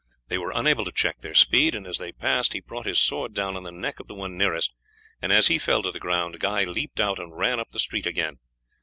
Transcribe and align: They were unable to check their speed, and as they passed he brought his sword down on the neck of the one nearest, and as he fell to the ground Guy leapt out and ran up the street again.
They 0.29 0.39
were 0.39 0.51
unable 0.55 0.83
to 0.85 0.91
check 0.91 1.19
their 1.19 1.35
speed, 1.35 1.75
and 1.75 1.85
as 1.85 1.99
they 1.99 2.11
passed 2.11 2.53
he 2.53 2.59
brought 2.59 2.87
his 2.87 2.97
sword 2.97 3.35
down 3.35 3.55
on 3.55 3.61
the 3.61 3.71
neck 3.71 3.99
of 3.99 4.07
the 4.07 4.15
one 4.15 4.35
nearest, 4.35 4.73
and 5.21 5.31
as 5.31 5.45
he 5.45 5.59
fell 5.59 5.83
to 5.83 5.91
the 5.91 5.99
ground 5.99 6.39
Guy 6.39 6.63
leapt 6.63 6.99
out 6.99 7.19
and 7.19 7.37
ran 7.37 7.59
up 7.59 7.69
the 7.69 7.77
street 7.79 8.07
again. 8.07 8.39